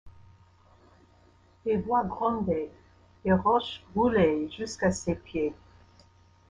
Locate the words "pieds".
5.13-5.53